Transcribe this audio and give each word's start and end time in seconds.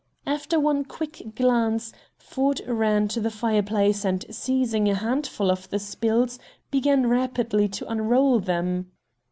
After 0.25 0.59
one 0.59 0.83
quick 0.83 1.35
glance, 1.35 1.93
Ford 2.17 2.59
ran 2.67 3.07
to 3.09 3.19
the 3.19 3.29
fireplace, 3.29 4.03
and, 4.03 4.25
seizing 4.31 4.89
a 4.89 4.95
handfull 4.95 5.51
of 5.51 5.69
the 5.69 5.77
spills, 5.77 6.39
began 6.71 7.05
rapidly 7.07 7.67
to 7.67 7.87
unroll 7.87 8.39
them. 8.39 8.91